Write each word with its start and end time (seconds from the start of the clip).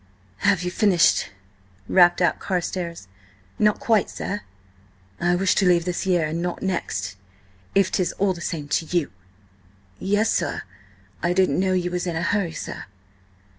"Have 0.37 0.63
you 0.63 0.71
finished?" 0.71 1.29
rapped 1.87 2.23
out 2.23 2.39
Carstares. 2.39 3.07
"Not 3.59 3.79
quite, 3.79 4.09
sir." 4.09 4.41
"I 5.19 5.35
wish 5.35 5.53
to 5.53 5.67
leave 5.67 5.85
this 5.85 6.07
year 6.07 6.25
and 6.25 6.41
not 6.41 6.63
next, 6.63 7.17
if 7.75 7.91
'tis 7.91 8.11
all 8.13 8.33
the 8.33 8.41
same 8.41 8.67
to 8.69 8.87
you!" 8.87 9.11
"Yes, 9.99 10.31
sir. 10.33 10.63
I 11.21 11.33
didn't 11.33 11.59
know 11.59 11.73
you 11.73 11.91
was 11.91 12.07
in 12.07 12.15
a 12.15 12.23
hurry, 12.23 12.51
sir." 12.53 12.85